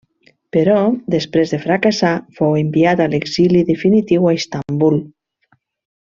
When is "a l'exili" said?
3.05-3.61